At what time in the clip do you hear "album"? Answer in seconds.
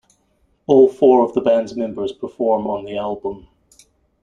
2.97-3.47